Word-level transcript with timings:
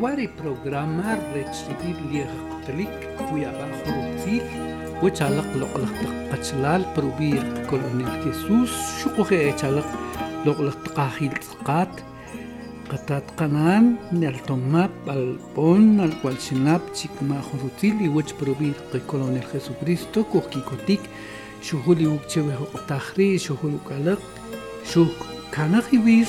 وري 0.00 0.28
بروغرامر 0.44 1.18
ريتسيبير 1.34 1.96
لي 2.12 2.22
غقتليك 2.48 3.08
خويا 3.18 3.50
باخر 3.50 3.92
وبتيل 3.98 4.42
وتعلق 5.02 5.46
لقلق 5.56 5.92
تقاتلال 6.02 6.84
بروبير 6.96 7.66
كولوني 7.70 8.22
كيسوس 8.24 9.02
شكو 9.04 9.22
خي 9.24 9.48
يتعلق 9.48 9.86
لقلق 10.46 10.82
تقاخيل 10.84 11.30
تقات 11.32 11.88
قطات 12.90 13.22
قنان 13.36 13.94
نالتوما 14.12 14.88
بالبون 15.06 16.00
الوال 16.00 16.40
شناب 16.42 16.80
تيك 16.94 17.22
ما 17.22 17.40
خروتيل 17.40 18.00
يوج 18.00 18.32
بروبير 18.42 18.72
كولوني 19.08 19.40
خيسو 19.40 19.72
كريستو 19.80 20.24
كو 20.24 20.40
كي 20.40 20.60
كوتيك 20.60 21.00
شوهولي 21.62 22.06
وكتوه 22.06 22.62
وقتاخري 22.62 23.38
شوهولي 23.38 23.74
وقلق 23.86 24.18
شوك 24.92 25.08
كانخي 25.52 25.98
ويش 25.98 26.28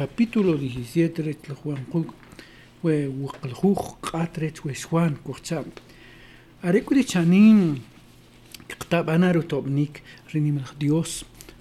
capítulo 0.00 0.56
17 0.58 1.36
tlahuanquk 1.44 2.08
we 2.84 2.94
wuqljuj 3.18 3.76
q'atret 4.06 4.56
we 4.64 4.74
xuan 4.74 5.12
kujcham 5.24 5.66
areku 6.66 6.96
de 6.98 7.04
chanin 7.10 7.60
qtabana 8.80 9.28
rutobnik 9.36 9.94
rinimaj 10.34 10.70
dios 10.82 11.10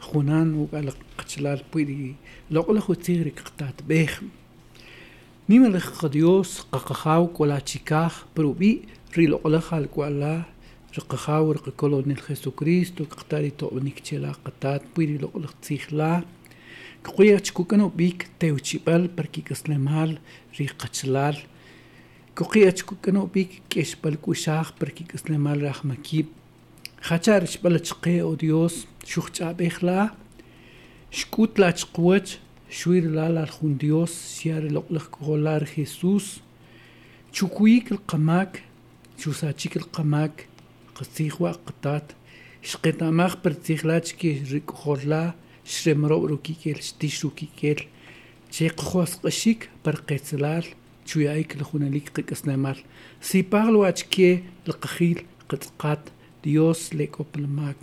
junan 0.07 0.49
wuqal 0.57 0.89
qachlal 1.19 1.61
puidi 1.71 2.15
loqla 2.53 2.81
jutzigri 2.87 3.31
qtatbej 3.39 4.11
nimalaj 5.49 5.87
dios 6.15 6.49
qaqajaw 6.73 7.23
kolachikaj 7.37 8.13
prubi 8.35 8.71
riloqla 9.15 9.59
jalkuala 9.69 10.33
riqajaw 10.97 11.43
riqakolonel 11.57 12.21
jesucristo 12.27 13.01
qtari 13.13 13.51
tobnik 13.59 13.97
chela 14.07 14.31
qatat 14.43 14.81
puidi 14.95 15.15
loqla 15.23 15.49
tzijla 15.63 16.11
Kuqiachkukan 17.03 17.81
ubik 17.83 18.29
teuchibal 18.39 19.09
parkikaslemal 19.11 20.11
riqachlal. 20.57 21.35
Kuqiachkukan 22.37 23.17
ubik 23.19 23.59
keshpal 23.67 24.15
kushaq 24.15 24.71
parkikaslemal 24.79 25.59
rahmakib. 25.67 26.27
Hachar 27.07 27.43
shpal 27.43 27.75
chqe 27.83 28.23
o 28.23 28.37
Dios 28.39 28.87
shuchab 29.03 29.59
ikhla. 29.59 30.15
Shkutla 31.11 31.75
chquach 31.77 32.37
shuir 32.71 33.11
lal 33.11 33.35
al 33.37 33.51
jun 33.51 33.75
Dios 33.77 34.11
siar 34.15 34.63
loqlaq 34.71 35.11
kugolar 35.11 35.67
Jesús. 35.75 36.39
Chukuik 37.35 37.91
el 37.91 37.99
qamak 38.09 38.61
chusachik 39.19 39.75
el 39.75 39.83
qamak 39.91 40.47
qasihwa 40.95 41.51
qatat. 41.67 42.15
Shqetamaj 42.63 43.43
pertihlach 43.43 44.07
ki 44.15 44.31
rikujorla. 44.53 45.35
шремроп 45.65 46.25
руки 46.29 46.53
кел 46.63 46.77
штиш 46.81 47.23
руки 47.23 47.47
кел 47.55 47.75
че 48.51 48.69
кхос 48.69 49.19
кшик 49.23 49.69
пар 49.83 50.01
кецлал 50.05 50.63
чуяйк 51.05 51.55
лхуналик 51.61 52.11
ккснамар 52.11 52.77
си 53.21 53.43
парлуач 53.43 54.03
ке 54.03 54.43
лкхил 54.67 55.17
قد 55.47 56.09
ديوس 56.43 56.93
ليك 56.93 57.15
اوب 57.17 57.33
الماك 57.35 57.81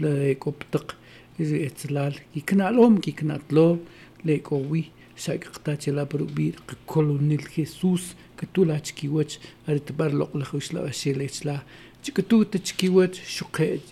ليك 0.00 0.44
اوب 0.44 0.56
تق 0.72 0.96
اتلال 1.40 2.14
كي 2.34 2.40
كنا 2.48 2.70
لهم 2.70 2.94
كي 3.04 3.12
كنا 3.12 3.38
تلو 3.48 3.78
ليك 4.24 4.48
اوي 4.52 4.84
شاك 5.16 5.44
قطاتي 5.54 5.90
لا 5.90 6.02
بروبير 6.04 6.52
كولو 6.86 7.16
نيل 7.28 7.44
خيسوس 7.52 8.04
كتولا 8.38 8.78
تشكي 8.78 9.08
واتش 9.08 9.38
ارتبار 9.68 10.10
لوق 10.18 10.32
لخوش 10.36 10.66
لا 10.72 10.88
اشي 10.88 11.12
ليش 11.12 11.44
لا 11.46 11.56
تشكتو 12.04 12.42
تشكي 12.42 12.88
واتش 12.88 13.20
شقيت 13.38 13.84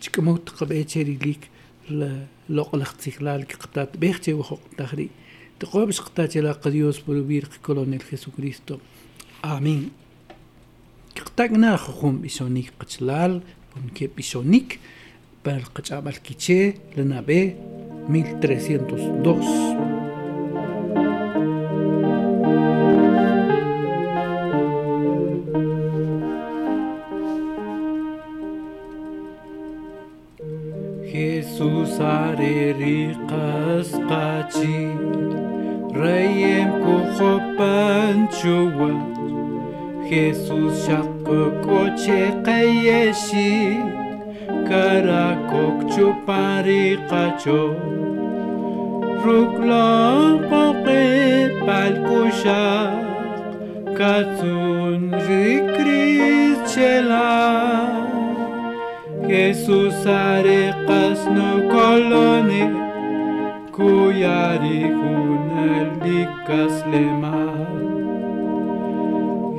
تشكمو 0.00 0.36
تقبيتي 0.36 1.04
ليك 1.04 1.42
لوق 2.48 2.74
الاختقلال 2.74 3.44
كقطات 3.46 3.96
بيختي 3.96 4.32
وخوق 4.32 4.60
تخري 4.78 5.08
تقوى 5.60 5.86
بش 5.86 6.00
قطاتي 6.00 6.40
لا 6.40 6.52
قديوس 6.52 6.98
بروبير 7.00 7.48
كولونيل 7.62 8.02
خيسو 8.02 8.30
كريستو 8.36 8.76
آمين 9.44 9.90
كقطاقنا 11.14 11.76
خخوم 11.76 12.18
بيسونيك 12.18 12.72
قتلال 12.80 13.40
ومكي 13.76 14.06
بل 14.06 14.22
بالقجابة 15.44 16.10
الكيتشي 16.10 16.74
لنا 16.96 17.20
ب 17.20 17.30
1302 17.30 19.91
شق 40.86 41.28
کوچه 41.64 42.30
قیشی 42.46 43.78
کرا 44.68 45.26
کوکچو 45.50 46.10
پاری 46.26 46.96
قچو 47.10 47.60
روکلا 49.24 49.88
قوقی 50.50 51.48
پلکوشا 51.66 52.84
کتون 53.98 54.98
ذکری 55.18 56.20
چلا 56.74 57.32
Iisus 59.44 60.04
are 60.04 60.60
casno 60.86 61.46
colone, 61.72 62.64
cu 63.74 63.88
iari 64.22 64.80
cu 64.98 65.12
neldica 65.54 66.60
slema. 66.78 67.41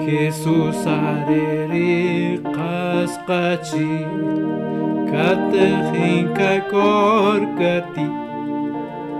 Jesus 0.05 0.79
areri 0.85 2.35
qasqachi 2.43 3.87
katejinka 5.11 6.49
korkati 6.71 8.07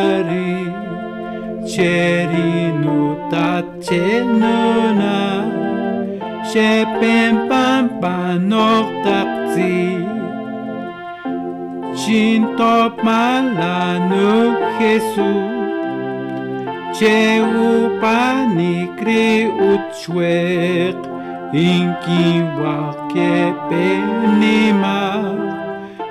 mari 0.03 0.57
cerino 1.71 2.99
tace 3.31 4.03
nona 4.39 5.15
shepen 6.49 7.33
pan 7.49 7.83
panok 8.01 8.87
takzi 9.05 9.79
chintop 11.99 12.91
malanu 13.07 14.27
Jesus 14.79 15.51
Cheu 16.93 17.73
pani 18.01 18.77
kri 18.99 19.49
uchwek 19.71 20.93
inki 21.51 22.23
wa 22.61 22.77
ke 23.09 23.49
penima. 23.65 25.01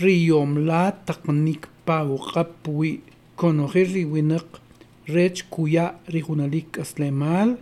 ريوم 0.01 0.59
لا 0.59 0.97
تقنيك 1.05 1.67
باو 1.87 2.15
قبوي 2.15 2.99
كونو 3.35 3.65
غيري 3.65 4.05
وينق 4.05 4.61
ريتش 5.09 5.43
كويا 5.49 5.99
ريغوناليك 6.09 6.79
أسلمال 6.79 7.57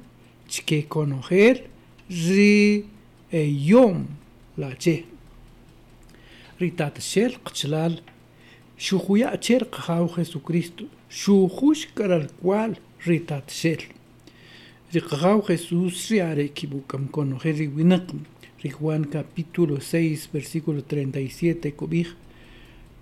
تشكي 0.49 0.81
كونو 0.81 1.19
غير 1.19 1.63
ري 2.11 2.83
يوم 3.67 4.05
لا 4.57 4.73
تشي 4.73 5.01
ريتات 6.61 6.97
الشيل 6.97 7.37
قتلال 7.45 8.01
xujuya 8.79 9.35
cherqa 9.41 9.81
jaw 9.87 10.07
jesucristo 10.07 10.85
xujux 11.09 11.87
karal 11.95 12.27
cual 12.39 12.77
ritat 13.07 13.49
shel 13.49 13.81
riqa 14.93 15.17
jaw 15.17 15.41
jesús 15.47 16.09
riare 16.11 16.49
kibukam 16.53 17.09
kono 17.09 17.39
je 17.41 17.51
riwinaqm 17.53 18.19
ri 18.61 18.69
capítulo 19.09 19.79
6 19.81 20.29
versículo 20.31 20.81
37 20.83 21.71
cobij 21.75 22.09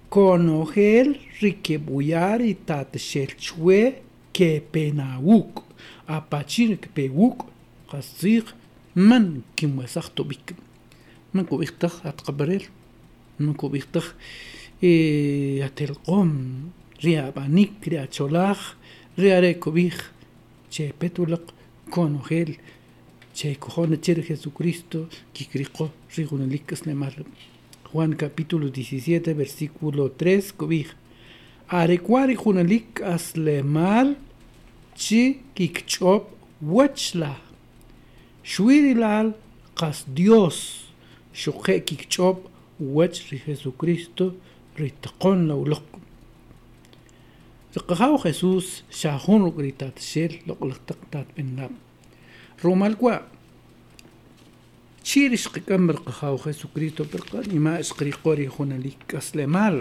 kono 0.07 0.63
gel 0.73 1.17
rikebuyar 1.41 2.39
itat 2.39 2.95
shel 2.97 3.35
chwe 3.37 4.01
que 4.31 4.61
penawuk 4.71 5.63
apachir 6.07 6.79
que 6.79 6.87
pewuk 6.87 7.47
qasiq 7.91 8.53
man 8.95 9.43
kimwasaq 9.57 10.07
tobik 10.15 10.55
man 11.33 11.45
at 11.51 12.05
atqabrel 12.05 12.63
man 13.39 13.53
kubixtaj 13.55 14.05
y 14.85 14.91
eh, 14.91 15.55
yatilqom 15.61 16.29
riabanik 17.01 17.73
riacholaj 17.91 18.59
che 19.17 19.91
chepetulaq 20.69 21.45
conogel 21.89 22.51
checojona 23.37 23.97
chere 23.97 24.21
jesucristo 24.21 25.07
kikriqo 25.33 25.85
as 26.71 26.81
Lemar. 26.85 27.13
Juan 27.91 28.13
capítulo 28.13 28.69
17 28.69 29.33
versículo 29.33 30.11
3 30.11 30.53
cubij 30.55 30.87
arecuari 31.67 32.35
junalik 32.35 33.01
Lemar, 33.35 34.07
chi 34.95 35.41
kikchop 35.55 36.29
wachla 36.61 37.33
shuirilal 38.43 39.33
Kas 39.75 40.05
Dios 40.07 40.91
shuqe 41.33 41.83
kikchop 41.83 42.39
wach 42.79 43.15
Jesucristo 43.31 44.35
Jesucristo 44.35 44.54
rittaqonlaw 44.77 45.61
loq 45.71 45.83
Tiqahaw 47.73 48.17
Jesús 48.23 48.67
shahun 48.99 49.43
gritat 49.55 49.99
shel 50.09 50.33
loqlaqtaqtat 50.47 51.27
binlab 51.35 51.71
Romalwa 52.63 53.15
Chirish 55.07 55.47
qikam 55.53 55.87
birqahaw 55.87 56.35
Jesucristo 56.43 57.05
birqan 57.13 57.47
ima 57.57 57.77
isqriqori 57.83 58.47
hunalik 58.55 59.07
aslemal 59.21 59.77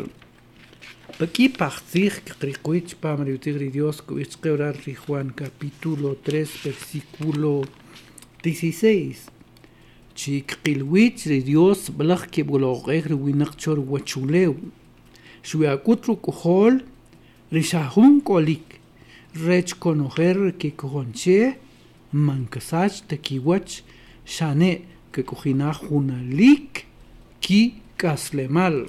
Aquí 1.22 1.48
partir 1.48 2.12
qriquich 2.40 2.94
pamriutigri 3.02 3.68
Dios 3.76 4.00
cuichqeurar 4.02 4.76
ri 4.86 4.94
Juan 4.94 5.30
capítulo 5.30 6.16
3 6.24 6.62
versículo 6.66 7.66
16 8.44 9.26
Chiqilwich 10.14 11.26
ri 11.30 11.40
Dios 11.42 11.90
blaq 11.90 12.30
que 12.30 12.42
boloqer 12.44 13.10
winaqchor 13.24 13.78
wachulew 13.92 14.54
kuhol, 15.44 16.80
Rishahun 17.52 18.20
Kolik, 18.24 18.80
Rech 19.34 19.74
Konoher 19.80 20.52
que 20.58 20.72
mankasaj 22.14 23.02
Mancasach 23.04 23.82
Shane 24.24 24.86
que 25.12 25.22
Cojina 25.22 25.72
Junalik, 25.74 26.84
Ki 27.40 27.74
kaslemal. 27.98 28.88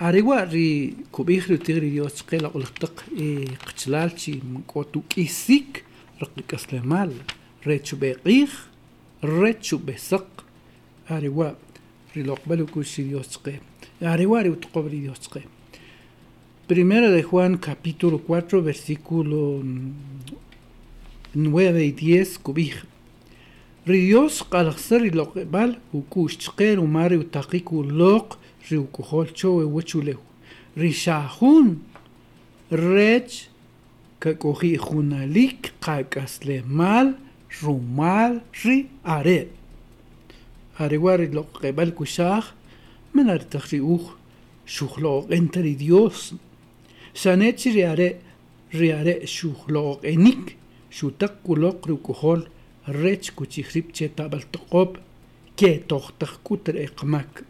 Arewa 0.00 0.44
ri 0.50 0.96
kubihri 1.12 1.58
tigri 1.58 1.90
dios 1.92 2.22
Ultak 2.22 3.04
e 3.16 3.44
qchlalchi 3.66 4.42
mkotu 4.52 5.00
kisik 5.08 5.84
rqi 6.20 6.42
kaslemal 6.48 7.10
rechu 7.64 7.96
beqih 7.96 8.50
rechu 9.22 9.78
arewa 11.08 11.54
ri 12.14 12.22
loqbalu 12.22 12.66
areware 14.06 14.50
utqobri 14.50 15.10
Primera 16.68 17.10
de 17.10 17.22
Juan 17.22 17.56
capítulo 17.56 18.18
4 18.20 18.60
versículo 18.62 19.62
9 21.34 21.84
y 21.84 21.92
10 21.92 22.38
cubija. 22.38 22.82
Ridios 23.86 24.44
qalaxer 24.44 25.04
iloqebal 25.06 25.78
ukushchqer 25.92 26.78
umari 26.78 27.16
utaqiku 27.18 27.82
loq 27.82 28.36
e 28.70 28.76
wechulehu. 29.74 30.20
Rishahun 30.76 31.66
rech 32.70 33.48
kakoji 34.20 34.76
junalik 34.78 35.72
kakasle 35.80 36.62
mal 36.66 37.14
rumal 37.62 38.40
ri 38.64 38.88
are. 39.04 39.48
Areware 40.78 41.24
iloqebal 41.24 41.92
kushah 41.94 42.42
من 43.14 43.30
ارتخري 43.30 43.80
اوخ 43.80 44.12
شوخلاق 44.66 45.32
انتري 45.32 45.74
ديوس 45.74 46.34
سانيتش 47.14 47.68
رياري 47.68 48.14
رياري 48.74 49.26
شوخلاق 49.26 50.00
انيك 50.06 50.56
شو 50.90 51.08
تقو 51.10 51.54
لاق 51.56 51.88
رو 51.88 51.96
كحول 51.96 52.48
ريتش 52.88 53.30
كو 53.30 53.44
تيخريب 53.44 53.92
تي 53.92 54.08
تابل 54.08 54.42
تقوب 54.42 54.96
كي 55.56 55.76
تختخ 55.88 56.38
كوتر 56.44 56.84
اقماك 56.84 57.42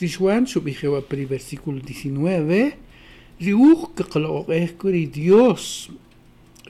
ديشوان 0.00 0.46
شو 0.46 0.60
بيخيوا 0.60 1.00
بري 1.10 1.24
برسيكول 1.26 1.82
19 1.82 2.72
ريوخ 3.42 3.88
كقلاق 3.96 4.46
اخكري 4.50 5.04
ديوس 5.04 5.88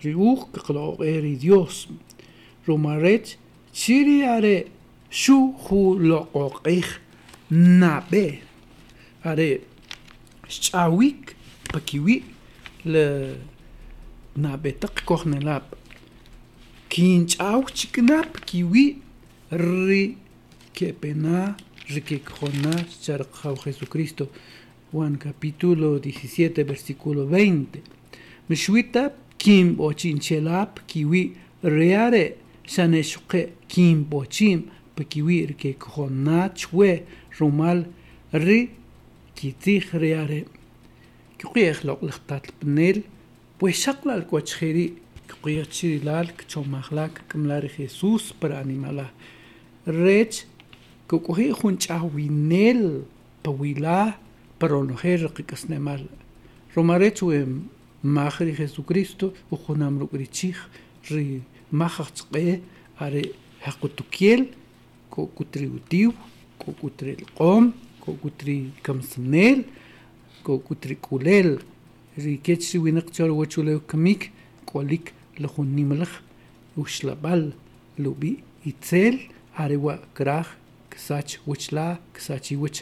ريوخ 0.05 0.49
كقلاق 0.55 0.91
اخكري 1.03 1.35
ديوس 1.35 1.89
روما 2.69 2.97
ريتش 2.99 3.37
شيري 3.73 4.25
عري 4.25 4.65
شو 5.11 5.53
خو 5.53 5.95
لاقاق 5.99 6.69
اخ 6.69 7.04
nabe, 7.55 8.43
are 9.25 9.61
chawik, 10.49 11.35
pakiwi, 11.73 12.23
le 12.85 13.05
nabe 14.37 14.73
tak 14.81 15.05
kohnelap, 15.07 15.63
kinchaw 16.91 17.63
chiknap 17.77 18.41
kiwi, 18.49 18.85
ri 19.51 20.19
kepena, 20.75 21.55
riquejona, 21.95 22.85
Jesu 22.89 23.55
Jesucristo. 23.65 24.29
Juan 24.91 25.17
capítulo 25.19 25.99
17, 25.99 26.63
versículo 26.63 27.27
20. 27.27 27.83
Mishwita 28.49 29.13
kim 29.39 29.75
bochin 29.75 30.21
chelap 30.21 30.79
kiwi 30.87 31.35
reare 31.65 32.37
shaneshke 32.65 33.53
kim 33.67 34.05
bochin 34.05 34.71
pakiwi 34.97 35.47
rikejona 35.47 36.51
chwe. 36.55 37.03
رومال 37.41 37.87
ري 38.35 38.69
كي 39.37 39.55
تيخ 39.63 39.95
رياري 39.95 40.45
كيقي 41.39 41.61
يخلق 41.69 42.05
الخطاط 42.05 42.47
البنيل 42.63 43.03
ويشق 43.63 44.09
لالك 44.09 44.33
واتشخيري 44.33 44.95
كيقي 45.29 45.63
تشيري 45.63 45.99
لالك 46.05 46.41
تشوم 46.43 46.75
أخلاك 46.75 47.11
كملاري 47.31 47.69
خيسوس 47.69 48.35
براني 48.43 48.73
مالا 48.75 49.07
ريت 49.89 50.45
كيقي 51.11 51.53
خون 51.53 51.79
تشاوي 51.79 52.29
نيل 52.29 53.03
بويلا 53.45 54.15
برونو 54.61 54.85
برونخير 54.85 55.27
قيقس 55.27 55.71
نمال 55.71 56.07
رماريت 56.79 57.23
ويم 57.23 57.69
ماخري 58.05 58.55
خيسو 58.55 58.83
كريستو 58.83 59.31
وخونام 59.51 59.99
رقري 60.03 60.27
تشيخ 60.27 60.69
ري 61.13 61.41
ماخخ 61.73 62.11
تقيه 62.13 62.61
أري 63.01 63.31
هاكو 63.65 63.87
توكيل 63.87 64.47
كو 65.11 65.27
كتريو 65.27 65.71
ديو 65.91 66.13
كوكوتري 66.67 67.13
القوم 67.23 67.73
كوكوتري 68.01 68.71
كمسنيل 68.85 69.63
كوكوتري 70.45 70.95
كوليل 70.95 71.59
ريكيتشي 72.19 72.79
واتشو 72.79 73.63
لو 73.63 73.81
كميك 73.81 74.31
كوليك 74.67 75.13
لخوني 75.41 75.85
ملخ 75.85 76.13
وشلبال 76.77 77.53
لوبي 77.99 78.33
يتسيل 78.67 79.17
هاريوا 79.57 79.93
كراخ 80.17 80.49
كساتش 80.91 81.39
وشلا 81.47 81.99
كساتشي 82.15 82.57
وش 82.57 82.77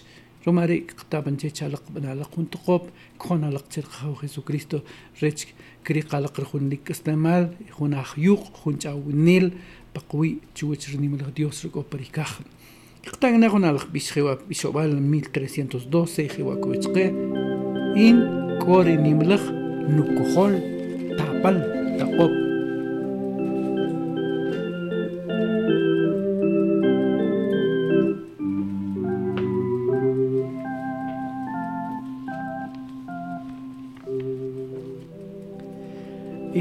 روماري 0.46 0.78
كتاب 0.80 1.28
انتي 1.28 1.50
تشالق 1.50 1.82
بنا 1.94 2.14
لقون 2.14 2.50
تقوب 2.50 2.82
كخونا 3.20 3.46
علق 3.46 3.80
خاو 3.80 4.14
خيسو 4.14 4.42
كريستو 4.42 4.78
ريتش 5.22 5.46
كري 5.86 6.00
قلق 6.00 6.40
رخون 6.40 6.68
لك 6.70 6.90
استعمال 6.90 7.54
خون 7.70 7.94
اخيوق 7.94 8.44
خون 8.56 8.78
تاو 8.78 9.10
نيل 9.10 9.52
بقوي 9.94 10.36
تشوتشرني 10.54 11.08
من 11.08 11.32
ديوس 11.36 11.66
ركو 11.66 11.82
بريكاخ 11.92 12.38
Iqtagnagunalqpis 13.06 14.06
qiwapis 14.14 14.60
obal 14.68 14.90
1312 14.94 16.36
qiwakuitzqe 16.36 17.04
in 18.06 18.16
kori 18.64 18.94
nimlaj 19.04 19.42
nukujol 19.94 20.54
tapal 21.18 21.56
taqop 21.98 22.32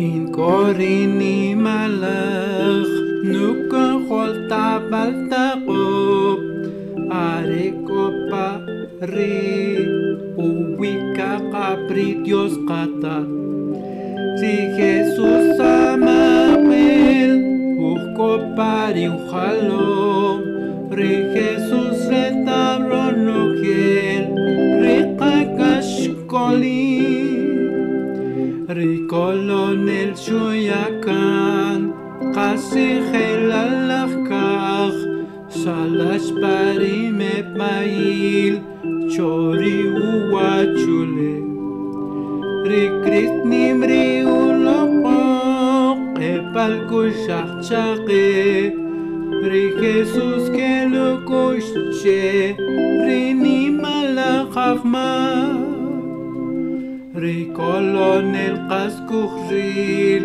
in 0.05 0.21
kori 0.37 0.95
nimalaj 1.19 2.89
nukujol 3.31 4.31
tapal 4.51 5.09
taqop 5.31 5.50
re 9.01 9.87
wika 10.77 11.29
capri 11.51 12.21
Dios 12.21 12.53
kata 12.69 13.25
si 14.37 14.51
Jesús 14.77 15.57
amamel 15.59 17.33
por 18.15 18.53
pari 18.55 19.07
un 19.09 19.25
re 20.93 21.33
Jesús 21.33 21.97
retablo 22.13 23.09
no 23.09 23.57
gel 23.57 24.37
re 24.85 25.15
cacashcoli 25.17 27.01
re 28.69 28.89
colonel 29.09 30.13
shoyakan 30.15 31.89
casi 32.37 33.01
gelalakaj 33.09 34.93
Salas 35.49 36.29
parim 36.41 37.17
et 37.19 37.45
mail 37.57 38.61
atace 47.69 48.73
Prin 49.41 49.71
Jesus 49.81 50.49
ke 50.53 50.89
lo 50.91 51.21
coșce 51.29 52.55
Prin 53.01 53.45
inima 53.45 53.93
la 54.15 54.45
ri 57.21 57.51
kolon 57.53 58.33
el 58.33 58.55
cascuhril 58.69 60.23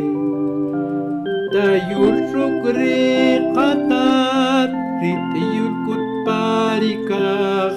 tayulruk 1.54 2.62
riqatat 2.80 4.70
ritiyulkut 5.02 6.04
parikaj 6.28 7.74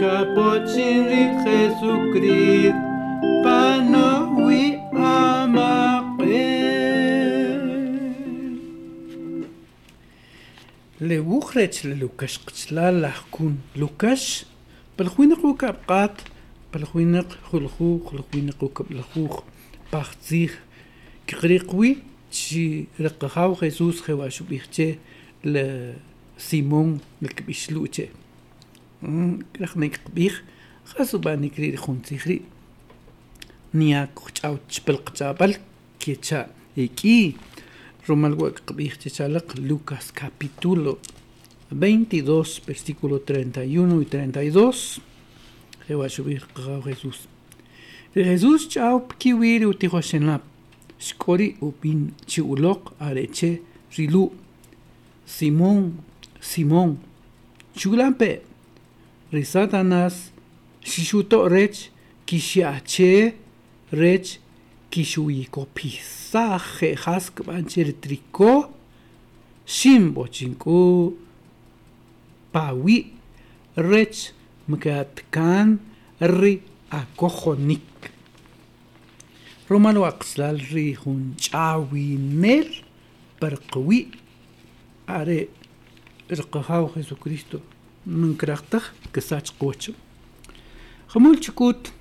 kapochin 0.00 0.98
rik 1.12 1.34
jesucrist 1.46 2.78
panowi 3.46 4.62
لي 11.08 11.16
لوخرت 11.16 11.84
لوكاش 11.86 12.38
قتلا 12.38 12.92
لاحكون 12.92 13.58
لوكاش 13.76 14.44
بالخوينق 14.98 15.44
وكابقات 15.44 16.12
بالخوينق 16.72 17.32
خلخو 17.52 17.98
خلخوينق 18.06 18.64
وكبلخوخ 18.64 19.40
باختيخ 19.92 20.58
كغريقوي 21.30 21.96
تشي 22.32 22.84
رقخاو 23.00 23.54
خيسوس 23.54 24.00
خيواشو 24.00 24.44
بيختي 24.44 24.98
لسيمون 25.44 26.98
الكبيشلوتي 27.22 28.08
رخنيك 29.60 30.00
قبيخ 30.04 30.42
خاصو 30.84 31.18
باني 31.18 31.48
كري 31.48 31.76
خونتي 31.76 32.08
تيخري 32.08 32.40
نياك 33.74 34.10
خشاو 34.18 34.56
تشبل 34.68 34.96
قتابل 34.96 35.56
كيتشا 36.00 36.50
إيكي 36.78 37.32
Lucas 39.58 40.10
capítulo 40.14 40.98
22, 41.70 42.62
versículo 42.66 43.20
31 43.20 44.00
y 44.02 44.04
32. 44.06 45.00
Jesús. 45.86 47.28
Jesús 48.14 48.68
chau 48.68 49.08
kiwir 49.18 49.66
utihoshenap. 49.66 50.42
Skori 50.98 51.56
upin 51.60 52.14
chiulok 52.26 52.94
areche 52.98 53.62
rilu. 53.96 54.32
Simón, 55.26 55.92
Simón. 56.40 56.98
Chulampe. 57.76 58.40
Risatanas. 59.32 60.32
Shishuto 60.82 61.46
rech. 61.48 61.90
Kishiache 62.24 63.36
rech 63.92 64.40
kishuiko 64.90 65.66
pisaje 65.74 66.94
hask 66.96 67.34
banchir 67.44 67.92
trico 68.00 68.70
simbo 69.66 70.24
chinku 70.34 71.14
pawi 72.52 73.06
rech 73.76 74.32
mkatkan 74.68 75.78
ri 76.20 76.62
acojonik 76.90 78.10
romano 79.68 80.02
axlal 80.04 80.56
ri 80.72 80.96
Nel 82.16 82.70
perqwi 83.40 84.06
are 85.06 85.48
irqahaw 86.30 86.90
jesucristo 86.96 87.60
nunkraqtaj 88.06 88.84
kesach 89.12 89.52
qocho 89.58 89.92
jamul 91.12 91.36
chikut 91.40 91.92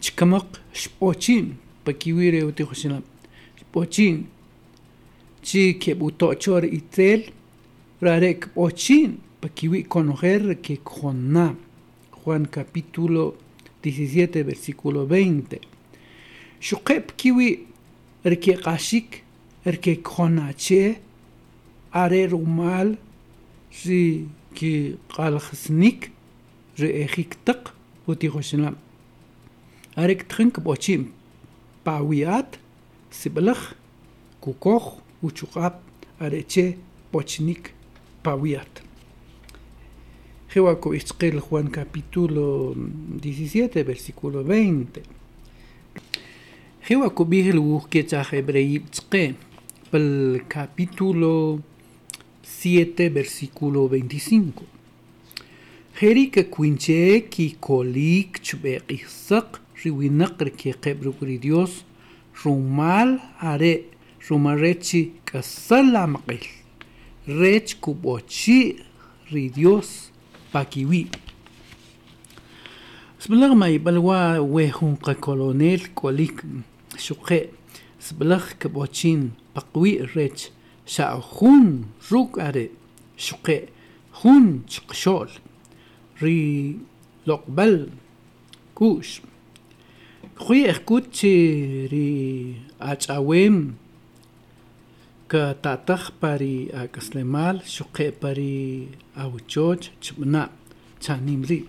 چکمق 0.00 0.46
شپاچین 0.80 1.44
پاکیوی 1.84 2.30
روی 2.30 2.98
اوتی 3.72 4.24
چی 5.42 5.72
که 5.74 5.94
بود 5.94 6.14
تاچار 6.18 6.62
ای 6.62 6.80
تل 6.92 7.20
راره 8.00 8.32
که 8.34 8.46
پاچین 8.56 9.18
پاکیوی 9.42 9.82
کنغه 9.82 10.38
روی 10.38 10.54
که 10.62 10.76
کخونا 10.76 11.54
خوان 12.10 12.44
کپیتولو 12.46 13.32
دیزیزیت 13.82 14.36
ورسیکولو 14.36 15.06
بینده 15.06 15.60
شقه 16.60 16.98
پاکیوی 16.98 17.58
روی 18.24 18.36
که 18.36 18.52
قاشیک 18.56 19.22
روی 19.66 19.96
چه 20.56 20.96
رومال 22.26 22.96
چی 23.70 24.26
که 24.54 24.94
قلخسنیک 25.16 26.10
روی 26.78 27.06
تق 27.46 27.60
اوتی 28.06 28.28
خوشنلام 28.28 28.76
Arek 29.98 30.28
trink 30.28 30.60
bochim. 30.60 31.08
Pawiat, 31.84 32.54
siblach, 33.10 33.74
kukoh 34.40 34.86
uchukap, 35.26 35.80
areche, 36.20 36.76
pochnik, 37.12 37.72
pawiat. 38.22 38.78
Jehuaco 40.54 40.92
Juan 41.50 41.68
capítulo 41.70 42.74
17, 42.76 43.82
versículo 43.82 44.44
20. 44.44 45.02
Jehuaco 46.88 47.24
Vigil 47.24 47.58
Wuzkechaj 47.58 48.30
Hebrei 48.34 48.80
el 49.90 50.44
capítulo 50.46 51.60
7, 52.44 53.08
versículo 53.10 53.88
25. 53.88 54.62
Jerike 56.00 56.48
Quinche 56.48 57.24
riwinaqri 59.84 60.50
keqeb 60.60 60.98
rukri 61.06 61.36
Dios 61.46 61.72
rumal 62.42 63.10
are 63.50 63.72
rumarechi 64.26 65.00
kasala 65.28 66.02
maqil 66.14 66.44
rech 67.40 67.68
kubochi 67.84 68.60
ri 69.32 69.44
Dios 69.58 69.88
pakiwi 70.52 71.02
سبلغ 73.18 73.50
ما 73.54 73.66
يبلوا 73.68 74.38
وهون 74.38 74.94
قكولونيل 75.02 75.80
كوليك 75.94 76.42
شقاء 76.96 77.44
سبلغ 78.00 78.42
كبوتشين 78.60 79.30
بقوي 79.56 80.00
ريتش 80.16 80.50
شاو 80.86 81.20
خون 81.20 81.84
روك 82.12 82.38
أري 82.38 82.70
شقاء 83.16 83.62
خون 84.12 84.62
شقشول 84.68 85.30
ري 86.22 86.76
لقبل 87.26 87.90
كوش 88.74 89.22
Rui, 90.40 90.62
escuché 90.70 91.88
ri 91.90 92.56
achawem 92.78 93.74
ka 95.26 95.44
tataj 95.64 96.12
pari 96.20 96.70
akaslemal 96.72 97.58
shuqe 97.74 98.06
pari 98.22 98.86
a 99.18 99.26
uchoch, 99.26 99.90
chubna, 100.02 100.42
chanimri. 101.02 101.66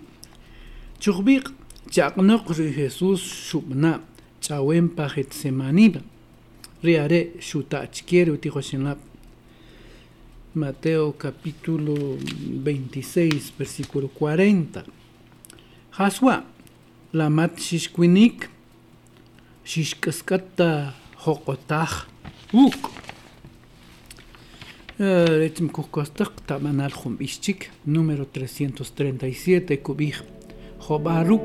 Chubik, 1.02 1.48
chaqnoq 1.90 2.46
ri 2.58 2.68
Jesus 2.78 3.20
chubna 3.50 4.02
chawem 4.40 4.86
pa 4.88 5.08
Getsemanib 5.10 5.98
Riare, 6.86 7.20
are 7.74 8.30
uti 8.30 8.48
Mateo 10.60 11.12
capítulo 11.16 11.94
26 12.18 13.52
versículo 13.58 14.06
40 14.14 14.84
Haswa 15.98 16.44
la 17.12 17.26
quinik. 17.98 18.46
شیش 19.70 19.94
کسکت 20.02 20.58
ها 21.22 21.34
قطع 21.46 22.10
روح. 22.54 22.74
این 24.98 25.68
کوکاستق 25.68 26.30
تا 26.48 26.56
من 26.58 26.80
هم 26.90 27.18
337 27.26 29.72
کویج. 29.86 30.14
خوب 30.80 31.08
ارکی 31.08 31.44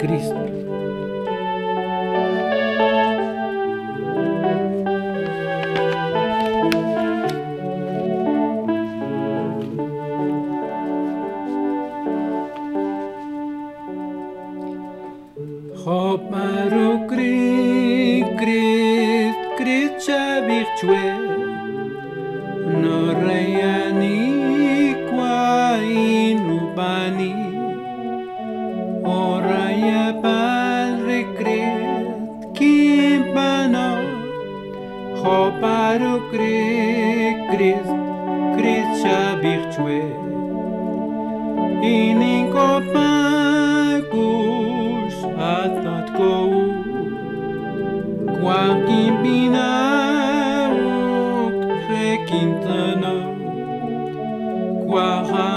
کریس 0.00 0.28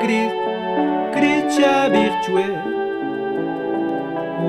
Crist, 0.00 0.34
Cristia 1.12 1.88
virtue, 1.88 2.46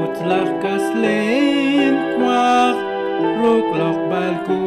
utlarkas 0.03 0.81
leen 1.03 1.93
quar, 2.17 2.73
roc 3.43 3.77
lor 3.77 4.01
balco, 4.10 4.58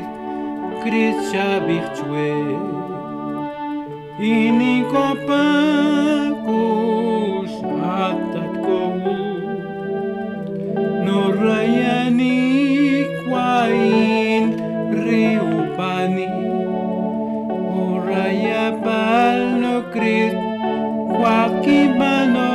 Cri 0.83 1.05
Chabirchue. 1.31 2.66
in 4.19 4.83
copacus 4.91 5.27
atat 8.01 8.55
cou 8.65 8.97
nor 11.05 11.37
raiani 11.37 13.05
quain 13.29 14.57
reupani 15.05 16.25
uraia 17.85 18.67
palno 18.89 19.75
crit 19.93 20.37
quacibano 21.21 22.49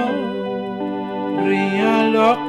rialoc 1.45 2.39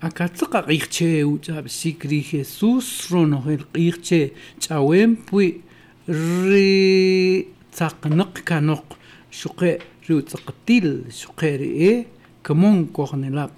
акацыка 0.00 0.62
кыйхче 0.62 1.24
уча 1.24 1.62
сикри 1.68 2.20
Jesús 2.22 3.10
роно 3.10 3.42
хел 3.42 3.64
кыйхче 3.72 4.32
чавем 4.58 5.16
пуи 5.16 5.62
ри 6.06 7.48
цакнак 7.72 8.42
канок 8.44 8.84
шуке 9.32 9.80
рю 10.06 10.20
цактил 10.22 11.04
шуке 11.20 11.50
ри 11.62 12.06
كمون 12.46 12.86
كوغنلاب 12.96 13.50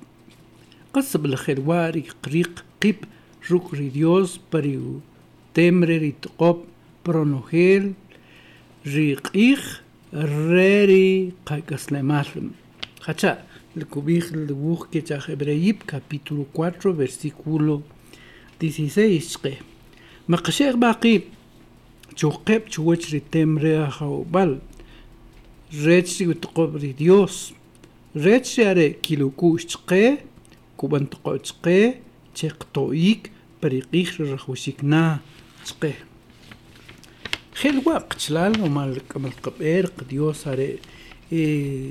قصب 0.94 1.22
الخرواري 1.30 2.04
قريق 2.24 2.52
قب 2.82 2.96
ركري 3.50 3.88
ديوز 3.88 4.30
بريو 4.52 5.00
تمري 5.54 5.98
ريتقوب 5.98 6.56
برونوهيل 7.06 7.92
ريقيخ 8.86 9.62
ريري 10.24 11.32
قايقس 11.46 11.92
لمارم 11.92 12.46
خاتشا 13.00 13.49
El 13.76 13.86
cubij 13.86 14.20
el 14.32 14.52
busque 14.52 14.98
Hebreyip 15.28 15.84
capítulo 15.86 16.44
4 16.52 16.92
versículo 16.94 17.82
16 18.58 19.36
que 19.36 19.58
مقشيغ 20.28 20.76
باقي 20.76 21.20
تشوقب 22.16 22.62
تشوش 22.68 23.12
ريتم 23.12 23.58
ريها 23.58 24.02
وبال 24.02 24.58
ريتشي 25.84 26.26
وتقبري 26.26 26.92
ديوس 26.92 27.52
ريتشي 28.16 28.70
اري 28.70 28.90
كيلو 28.90 29.30
كوش 29.30 29.64
تقي 29.64 30.18
كوبان 30.76 31.10
تقو 31.10 31.36
تقي 31.36 31.94
تقطويك 32.34 33.30
بريقيخ 33.62 34.20
رخوشيك 34.20 34.84
نا 34.84 35.18
تقي 35.66 35.92
خيل 37.54 37.82
وقت 37.86 38.30
لال 38.30 38.60
ومال 38.62 39.00
كمل 39.08 39.30
قبير 39.42 39.86
قديوس 39.86 40.48
اري 40.48 40.78
إيه 41.32 41.90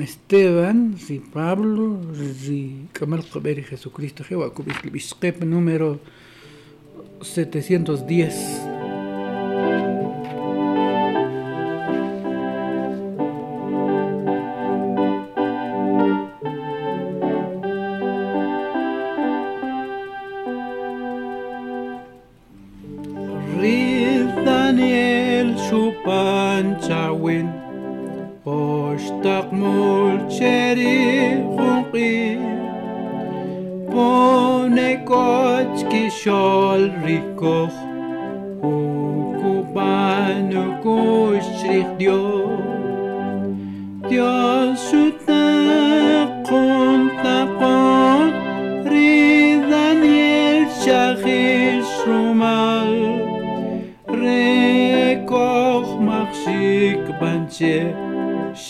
Esteban, 0.00 0.96
si 0.98 1.18
Pablo, 1.18 1.98
si 2.40 2.88
Kamal 2.92 3.24
y 3.58 3.62
Jesucristo, 3.62 4.24
Jehová, 4.24 4.50
bisquep 4.90 5.44
número 5.44 6.00
710. 7.20 8.32
Riz 23.60 24.26
Daniel 24.44 25.54
pancha 26.02 26.88
Chawin. 26.88 27.71
باشتق 28.44 29.54
مولچری 29.54 31.34
خونقی 31.42 32.38
بونه 33.90 34.96
گاچ 34.96 35.88
که 35.88 36.08
شال 36.08 36.90
ریکخ 37.04 37.72
او 38.62 39.66
بانو 39.74 40.80
گوش 40.82 41.42
ریخ 41.68 41.86
دیو 41.98 42.46
دیو 44.08 44.74
شد 44.76 45.30
نقون 45.30 47.10
نقون 47.26 48.32
ریدن 48.86 50.04
یل 50.04 50.64
شخیش 50.86 51.84
رومال 52.06 53.20
ریکخ 54.08 55.88
مخشی 56.00 56.94
بنچه 57.20 57.94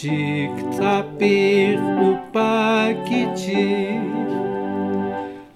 Cik 0.03 0.51
tapir 0.83 1.79
upakichik 1.79 4.03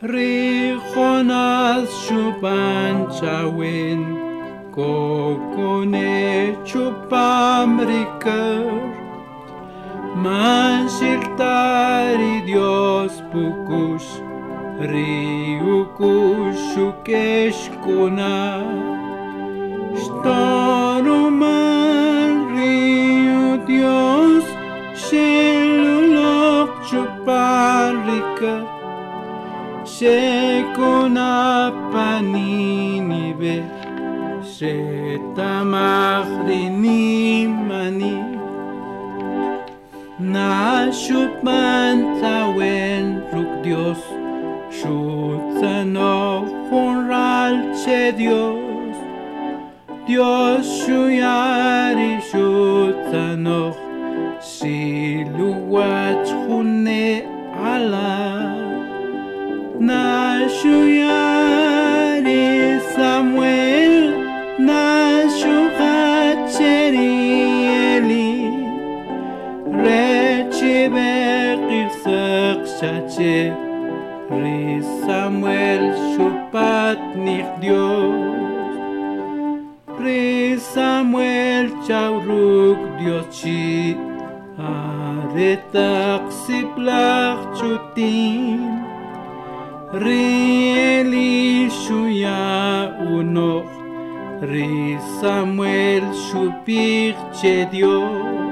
Rijonas 0.00 1.90
chupan 2.06 2.94
chawin 3.10 4.02
Kokone 4.70 6.54
chupamrikar 6.62 8.62
Manshiltari 10.22 12.38
Dios 12.46 13.18
pukush 13.34 14.08
Riukush 14.78 16.78
ukeshkunar 16.86 18.95
Shekona 29.96 31.32
panini 31.90 33.26
be 33.40 33.54
Shetamachrinim 34.54 37.54
ani 37.70 38.18
Nashup 40.20 41.34
man 41.42 41.96
tawen 42.20 43.04
ruk 43.32 43.52
Dios 43.64 44.02
Shutzano 44.82 46.18
chunral 46.68 47.54
che 47.82 48.02
Dios 48.12 48.96
Dios 50.06 50.66
shuyan 50.84 51.85
su 75.94 76.30
patnir 76.52 77.46
Dios. 77.60 78.14
Pre 79.96 80.58
Samuel 80.58 81.72
chauruk 81.86 82.78
Dios 83.00 83.26
chi 83.30 83.96
aretak 84.58 86.22
siplak 86.44 87.38
chutin, 87.56 88.84
Rieli 89.92 91.68
shuya 91.70 92.92
unok 93.08 93.68
Ri 94.42 94.98
Samuel 95.20 96.04
shupir 96.28 97.14
che 97.36 97.64
Dios. 97.72 98.46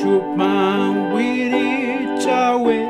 Chopin 0.00 0.94
wiritzaue 1.12 2.80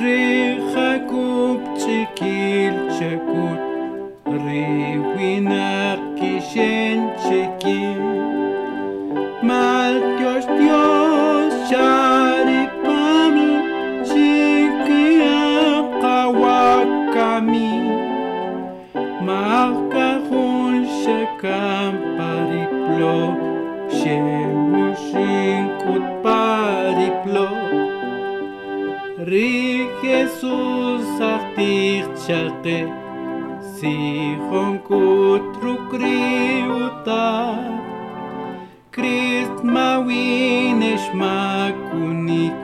Rejacuptzikil 0.00 2.74
txakut 2.94 3.60
Riwinak 4.24 6.00
kixen 6.16 7.04
txekin 7.20 8.00
tios 10.16 10.48
dios 10.56 11.52
xaripaml 11.68 13.52
Txikiak 14.08 15.84
kawakami 16.00 17.70
Makajun 19.28 20.80
xakampari 21.04 22.64
plo 22.86 23.18
Shemushi 24.00 25.37
Ri 29.32 29.46
Jesus 30.00 31.06
artichate 31.20 32.78
si 33.74 33.92
uta 34.40 37.26
Christ 38.92 39.56
ma 39.74 39.88
Krist 40.04 41.10
ma 41.22 41.40
kunik 41.90 42.56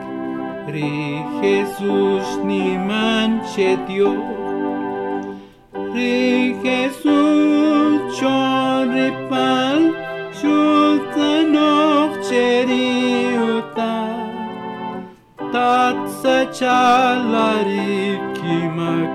Ri 0.73 0.89
Jesus 1.43 2.27
ni 2.49 2.65
manchetio 2.89 4.11
Ri 5.93 6.23
Jesus 6.63 7.97
chon 8.17 8.85
ripan 8.97 9.64
riman 16.61 19.09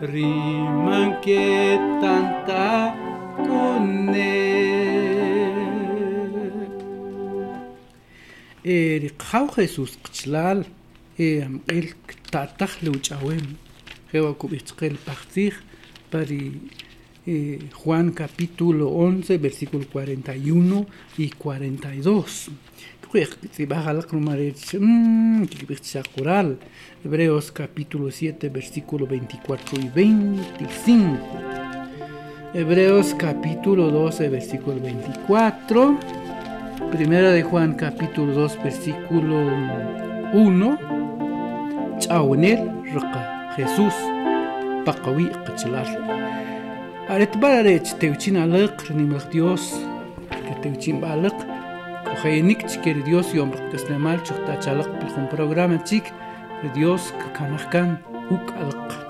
rimanketanta 0.00 2.94
konne 3.36 4.18
er, 4.18 5.64
em, 8.64 8.70
El 8.70 9.04
qaw 9.18 9.46
jesus 9.56 9.92
qchlal 10.04 10.60
em 11.18 11.54
qil 11.66 11.88
tataj 12.32 12.72
luchawem 12.86 13.46
jewa 14.12 14.32
kubichqel 14.40 14.94
paqtij 15.04 15.54
pari 16.10 16.44
eh, 17.26 17.58
Juan 17.84 18.06
capítulo 18.12 18.86
11 19.04 19.36
versículo 19.38 19.84
41 19.92 20.86
y 21.18 21.30
42 21.30 22.48
Mm, 24.78 25.44
Hebreos 27.04 27.50
capítulo 27.52 28.10
7 28.10 28.48
versículo 28.50 29.06
24 29.06 29.80
y 29.80 29.88
25. 29.88 31.16
Hebreos 32.52 33.16
capítulo 33.18 33.90
12 33.90 34.28
versículo 34.28 34.80
24. 34.80 35.98
Primera 36.90 37.30
de 37.32 37.42
Juan 37.42 37.74
capítulo 37.74 38.34
2 38.34 38.62
versículo 38.62 39.52
1. 40.34 41.98
Chawanel 42.00 42.70
Roca, 42.92 43.52
Jesús. 43.56 43.94
Paqawi 44.84 45.30
Aretbararech 47.08 47.94
Teuchin 47.94 48.34
ni 48.94 49.18
Dios. 49.32 49.74
خیر 52.22 52.42
نخت 52.44 52.70
گیری 52.84 53.02
دیوس 53.08 53.34
یوم 53.34 53.50
بر 53.50 53.62
دست 53.72 53.90
نه 53.90 53.98
مال 53.98 54.18
چخت 54.26 54.46
چالیق 54.64 54.88
به 55.00 55.26
پروگرام 55.36 55.72
چیک 55.88 56.04
دیوس 56.74 57.04
که 57.20 57.28
کان 57.38 57.50
حقان 57.58 57.90
اوق 58.32 58.48
الک 58.64 59.07